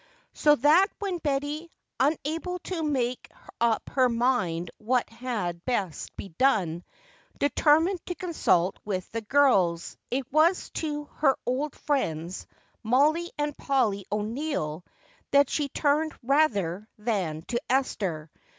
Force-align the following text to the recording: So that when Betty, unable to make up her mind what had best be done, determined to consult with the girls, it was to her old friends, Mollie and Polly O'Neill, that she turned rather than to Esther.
So 0.33 0.55
that 0.55 0.87
when 0.97 1.19
Betty, 1.19 1.69
unable 1.99 2.57
to 2.63 2.81
make 2.81 3.29
up 3.59 3.87
her 3.91 4.09
mind 4.09 4.71
what 4.79 5.07
had 5.11 5.63
best 5.63 6.15
be 6.17 6.29
done, 6.39 6.83
determined 7.37 8.03
to 8.07 8.15
consult 8.15 8.79
with 8.83 9.07
the 9.11 9.21
girls, 9.21 9.95
it 10.09 10.25
was 10.33 10.71
to 10.71 11.03
her 11.17 11.37
old 11.45 11.75
friends, 11.75 12.47
Mollie 12.81 13.29
and 13.37 13.55
Polly 13.55 14.07
O'Neill, 14.11 14.83
that 15.29 15.51
she 15.51 15.69
turned 15.69 16.13
rather 16.23 16.89
than 16.97 17.43
to 17.49 17.61
Esther. 17.69 18.31